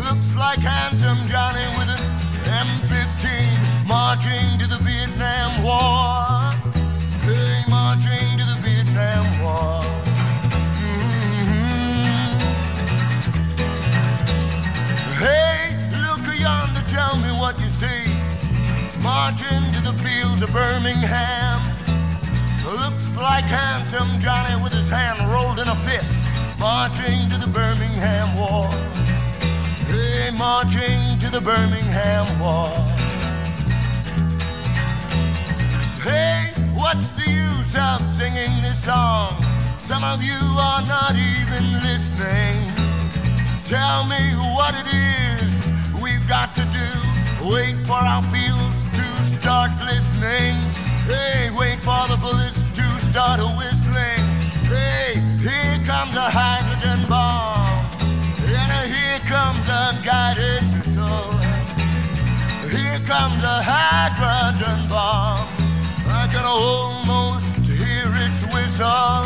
Looks 0.05 0.29
like 0.43 0.59
handsome 0.59 1.21
Johnny 1.31 1.67
with 1.77 1.89
an 1.95 2.03
M15 2.65 3.25
marching 3.87 4.47
to 4.61 4.65
the 4.73 4.79
Vietnam 4.87 5.49
War. 5.67 6.49
Hey, 7.27 7.57
marching 7.69 8.27
to 8.39 8.45
the 8.51 8.57
Vietnam 8.65 9.25
War. 9.41 9.81
Mhm. 10.81 12.31
Hey, 15.25 15.57
look 16.05 16.23
yonder, 16.45 16.83
tell 16.97 17.15
me 17.25 17.31
what 17.41 17.55
you 17.63 17.69
see. 17.81 18.03
Marching 19.09 19.63
to 19.75 19.79
the 19.89 19.95
fields 20.03 20.41
of 20.45 20.51
Birmingham. 20.51 21.44
Like 23.25 23.45
handsome 23.45 24.19
Johnny 24.21 24.53
with 24.61 24.71
his 24.71 24.87
hand 24.87 25.17
rolled 25.33 25.57
in 25.57 25.67
a 25.67 25.73
fist, 25.81 26.29
marching 26.59 27.25
to 27.33 27.37
the 27.41 27.49
Birmingham 27.49 28.29
War. 28.37 28.69
Hey, 29.89 30.29
marching 30.37 31.17
to 31.25 31.31
the 31.33 31.41
Birmingham 31.41 32.29
War. 32.37 32.69
Hey, 36.05 36.53
what's 36.77 37.09
the 37.17 37.25
use 37.25 37.73
of 37.73 37.97
singing 38.13 38.53
this 38.61 38.77
song? 38.85 39.33
Some 39.79 40.03
of 40.03 40.21
you 40.21 40.41
are 40.61 40.85
not 40.85 41.17
even 41.17 41.65
listening. 41.81 42.61
Tell 43.65 44.05
me 44.05 44.21
what 44.53 44.77
it 44.77 44.87
is 44.93 45.49
we've 45.97 46.27
got 46.29 46.53
to 46.61 46.65
do. 46.69 46.89
Wait 47.49 47.73
for 47.89 47.97
our 47.97 48.21
fields 48.29 48.85
to 48.93 49.05
start 49.41 49.71
glistening. 49.81 50.61
Hey, 51.09 51.49
wait 51.57 51.81
for 51.81 52.05
the 52.05 52.17
bullets 52.21 52.54
start 53.15 53.39
a 53.39 53.47
whistling. 53.55 54.27
Hey, 54.67 55.15
here 55.39 55.79
comes 55.87 56.15
a 56.19 56.27
hydrogen 56.39 57.07
bomb. 57.07 57.79
And 58.43 58.91
here 58.91 59.21
comes 59.33 59.65
a 59.71 59.83
guided 60.03 60.63
missile. 60.75 61.31
Here 62.75 62.99
comes 63.07 63.41
a 63.55 63.57
hydrogen 63.71 64.89
bomb. 64.91 65.47
I 66.11 66.27
can 66.33 66.43
almost 66.43 67.47
hear 67.63 68.07
its 68.25 68.41
whistle. 68.51 69.23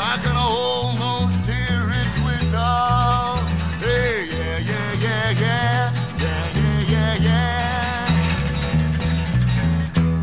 I 0.00 0.16
can 0.24 0.36
almost 0.40 1.44
hear 1.44 1.82
its 2.00 2.16
whistle. 2.24 3.36
Hey, 3.84 4.32
yeah, 4.32 4.70
yeah, 4.70 5.04
yeah, 5.04 5.42
yeah. 5.44 5.92
Yeah, 6.24 6.44
yeah, 6.60 6.92
yeah, 6.92 7.26
yeah. 7.26 7.50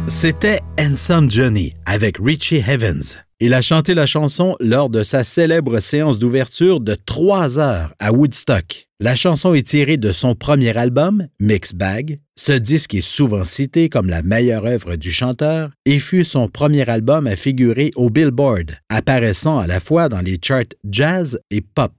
C'était 0.07 0.63
Handsome 0.79 1.29
Johnny 1.29 1.76
avec 1.87 2.17
Richie 2.19 2.63
Evans. 2.67 3.01
Il 3.39 3.53
a 3.53 3.61
chanté 3.61 3.93
la 3.93 4.05
chanson 4.05 4.57
lors 4.59 4.89
de 4.89 5.03
sa 5.03 5.23
célèbre 5.23 5.79
séance 5.79 6.19
d'ouverture 6.19 6.81
de 6.81 6.95
trois 6.95 7.59
heures 7.59 7.93
à 7.99 8.11
Woodstock. 8.11 8.87
La 8.99 9.15
chanson 9.15 9.53
est 9.53 9.65
tirée 9.65 9.97
de 9.97 10.11
son 10.11 10.35
premier 10.35 10.75
album, 10.75 11.27
Mix 11.39 11.73
Bag. 11.73 12.19
Ce 12.37 12.51
disque 12.51 12.93
est 12.93 13.01
souvent 13.01 13.43
cité 13.45 13.89
comme 13.89 14.09
la 14.09 14.21
meilleure 14.21 14.65
œuvre 14.65 14.95
du 14.95 15.11
chanteur 15.11 15.69
et 15.85 15.99
fut 15.99 16.25
son 16.25 16.49
premier 16.49 16.87
album 16.89 17.25
à 17.25 17.35
figurer 17.35 17.91
au 17.95 18.09
Billboard, 18.09 18.71
apparaissant 18.89 19.59
à 19.59 19.67
la 19.67 19.79
fois 19.79 20.09
dans 20.09 20.21
les 20.21 20.37
charts 20.43 20.75
jazz 20.89 21.39
et 21.51 21.61
pop. 21.61 21.93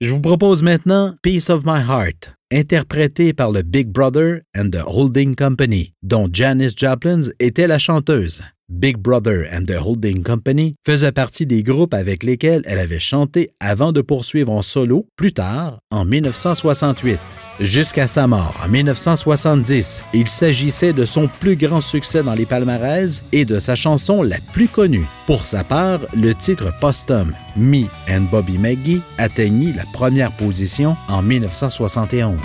Je 0.00 0.10
vous 0.10 0.20
propose 0.20 0.62
maintenant 0.62 1.14
Piece 1.22 1.48
of 1.50 1.64
My 1.64 1.80
Heart, 1.80 2.34
interprété 2.52 3.32
par 3.32 3.50
le 3.50 3.62
Big 3.62 3.88
Brother 3.88 4.40
and 4.56 4.70
the 4.70 4.82
Holding 4.86 5.34
Company, 5.34 5.94
dont 6.02 6.28
Janis 6.32 6.74
Joplin 6.76 7.22
était 7.40 7.66
la 7.66 7.78
chanteuse. 7.78 8.42
Big 8.72 8.96
Brother 8.96 9.46
and 9.52 9.64
the 9.66 9.76
Holding 9.78 10.22
Company 10.22 10.74
faisait 10.84 11.12
partie 11.12 11.46
des 11.46 11.62
groupes 11.62 11.92
avec 11.92 12.22
lesquels 12.22 12.62
elle 12.64 12.78
avait 12.78 12.98
chanté 12.98 13.50
avant 13.60 13.92
de 13.92 14.00
poursuivre 14.00 14.50
en 14.50 14.62
solo 14.62 15.06
plus 15.14 15.32
tard, 15.32 15.78
en 15.90 16.06
1968. 16.06 17.18
Jusqu'à 17.60 18.06
sa 18.06 18.26
mort 18.26 18.58
en 18.64 18.68
1970, 18.68 20.02
il 20.14 20.26
s'agissait 20.26 20.94
de 20.94 21.04
son 21.04 21.28
plus 21.28 21.56
grand 21.56 21.82
succès 21.82 22.22
dans 22.22 22.34
les 22.34 22.46
palmarès 22.46 23.22
et 23.32 23.44
de 23.44 23.58
sa 23.58 23.76
chanson 23.76 24.22
la 24.22 24.38
plus 24.52 24.68
connue. 24.68 25.06
Pour 25.26 25.46
sa 25.46 25.62
part, 25.62 26.00
le 26.16 26.34
titre 26.34 26.72
posthume 26.80 27.34
Me 27.56 27.84
and 28.10 28.22
Bobby 28.30 28.56
McGee 28.56 29.02
atteignit 29.18 29.76
la 29.76 29.84
première 29.92 30.32
position 30.32 30.96
en 31.08 31.20
1971. 31.20 32.38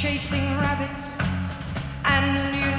Chasing 0.00 0.56
rabbits 0.58 1.18
and 2.04 2.54
you 2.54 2.77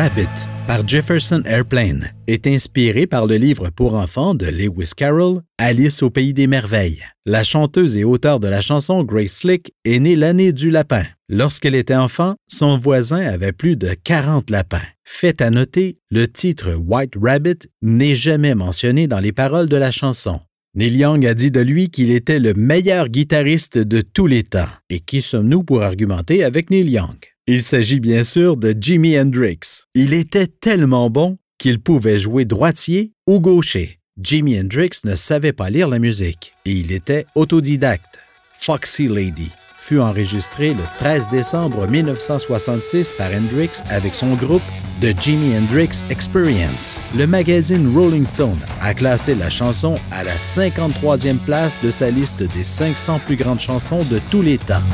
Rabbit 0.00 0.48
par 0.66 0.88
Jefferson 0.88 1.42
Airplane 1.44 2.10
est 2.26 2.46
inspiré 2.46 3.06
par 3.06 3.26
le 3.26 3.36
livre 3.36 3.68
pour 3.68 3.92
enfants 3.92 4.34
de 4.34 4.46
Lewis 4.46 4.92
Carroll, 4.96 5.42
Alice 5.58 6.02
au 6.02 6.08
pays 6.08 6.32
des 6.32 6.46
merveilles. 6.46 7.04
La 7.26 7.44
chanteuse 7.44 7.98
et 7.98 8.04
auteure 8.04 8.40
de 8.40 8.48
la 8.48 8.62
chanson 8.62 9.04
Grace 9.04 9.32
Slick 9.32 9.74
est 9.84 9.98
née 9.98 10.16
l'année 10.16 10.54
du 10.54 10.70
lapin. 10.70 11.02
Lorsqu'elle 11.28 11.74
était 11.74 11.94
enfant, 11.94 12.34
son 12.48 12.78
voisin 12.78 13.20
avait 13.26 13.52
plus 13.52 13.76
de 13.76 13.90
40 13.92 14.48
lapins. 14.48 14.88
Fait 15.04 15.42
à 15.42 15.50
noter, 15.50 15.98
le 16.10 16.26
titre 16.26 16.76
White 16.76 17.16
Rabbit 17.20 17.68
n'est 17.82 18.14
jamais 18.14 18.54
mentionné 18.54 19.06
dans 19.06 19.20
les 19.20 19.32
paroles 19.32 19.68
de 19.68 19.76
la 19.76 19.90
chanson. 19.90 20.40
Neil 20.74 20.96
Young 20.96 21.26
a 21.26 21.34
dit 21.34 21.50
de 21.50 21.60
lui 21.60 21.90
qu'il 21.90 22.10
était 22.10 22.38
le 22.38 22.54
meilleur 22.54 23.10
guitariste 23.10 23.76
de 23.76 24.00
tous 24.00 24.26
les 24.26 24.44
temps. 24.44 24.64
Et 24.88 25.00
qui 25.00 25.20
sommes-nous 25.20 25.62
pour 25.62 25.82
argumenter 25.82 26.42
avec 26.42 26.70
Neil 26.70 26.88
Young? 26.88 27.18
Il 27.52 27.64
s'agit 27.64 27.98
bien 27.98 28.22
sûr 28.22 28.56
de 28.56 28.72
Jimi 28.80 29.18
Hendrix. 29.18 29.58
Il 29.96 30.14
était 30.14 30.46
tellement 30.46 31.10
bon 31.10 31.36
qu'il 31.58 31.80
pouvait 31.80 32.20
jouer 32.20 32.44
droitier 32.44 33.12
ou 33.26 33.40
gaucher. 33.40 33.98
Jimi 34.22 34.56
Hendrix 34.56 35.00
ne 35.02 35.16
savait 35.16 35.52
pas 35.52 35.68
lire 35.68 35.88
la 35.88 35.98
musique 35.98 36.54
et 36.64 36.70
il 36.70 36.92
était 36.92 37.26
autodidacte. 37.34 38.20
Foxy 38.52 39.08
Lady 39.08 39.50
fut 39.80 39.98
enregistré 39.98 40.74
le 40.74 40.84
13 40.98 41.26
décembre 41.26 41.88
1966 41.88 43.14
par 43.14 43.32
Hendrix 43.34 43.80
avec 43.88 44.14
son 44.14 44.36
groupe 44.36 44.62
The 45.00 45.20
Jimi 45.20 45.56
Hendrix 45.56 46.04
Experience. 46.08 47.00
Le 47.16 47.26
magazine 47.26 47.92
Rolling 47.92 48.26
Stone 48.26 48.60
a 48.80 48.94
classé 48.94 49.34
la 49.34 49.50
chanson 49.50 49.98
à 50.12 50.22
la 50.22 50.36
53e 50.36 51.38
place 51.38 51.80
de 51.82 51.90
sa 51.90 52.12
liste 52.12 52.44
des 52.54 52.62
500 52.62 53.18
plus 53.26 53.34
grandes 53.34 53.58
chansons 53.58 54.04
de 54.04 54.20
tous 54.30 54.42
les 54.42 54.58
temps. 54.58 54.84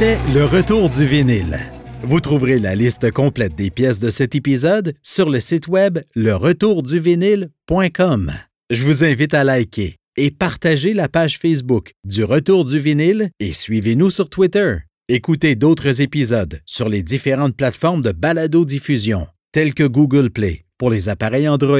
C'était 0.00 0.32
le 0.32 0.46
retour 0.46 0.88
du 0.88 1.04
vinyle. 1.04 1.58
Vous 2.02 2.20
trouverez 2.20 2.58
la 2.58 2.74
liste 2.74 3.10
complète 3.10 3.54
des 3.54 3.70
pièces 3.70 3.98
de 3.98 4.08
cet 4.08 4.34
épisode 4.34 4.94
sur 5.02 5.28
le 5.28 5.40
site 5.40 5.68
web 5.68 5.98
leretourduvinyle.com. 6.14 8.32
Je 8.70 8.82
vous 8.82 9.04
invite 9.04 9.34
à 9.34 9.44
liker 9.44 9.96
et 10.16 10.30
partager 10.30 10.94
la 10.94 11.10
page 11.10 11.38
Facebook 11.38 11.92
du 12.06 12.24
Retour 12.24 12.64
du 12.64 12.78
vinyle 12.78 13.28
et 13.40 13.52
suivez-nous 13.52 14.08
sur 14.08 14.30
Twitter. 14.30 14.76
Écoutez 15.08 15.54
d'autres 15.54 16.00
épisodes 16.00 16.62
sur 16.64 16.88
les 16.88 17.02
différentes 17.02 17.54
plateformes 17.54 18.00
de 18.00 18.12
balado-diffusion, 18.12 19.26
telles 19.52 19.74
que 19.74 19.86
Google 19.86 20.30
Play 20.30 20.62
pour 20.78 20.88
les 20.88 21.10
appareils 21.10 21.46
Android, 21.46 21.78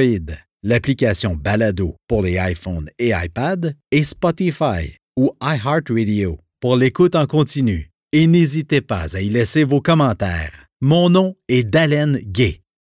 l'application 0.61 1.33
Balado 1.33 1.95
pour 2.07 2.21
les 2.21 2.37
iPhones 2.39 2.87
et 2.99 3.13
iPad 3.15 3.75
et 3.91 4.03
Spotify 4.03 4.95
ou 5.17 5.31
iHeartRadio 5.41 6.37
pour 6.59 6.75
l'écoute 6.75 7.15
en 7.15 7.25
continu. 7.25 7.90
Et 8.13 8.27
n'hésitez 8.27 8.81
pas 8.81 9.15
à 9.15 9.21
y 9.21 9.29
laisser 9.29 9.63
vos 9.63 9.79
commentaires. 9.79 10.51
Mon 10.81 11.09
nom 11.09 11.37
est 11.47 11.63
Dalen 11.63 12.19
Gay. 12.25 12.61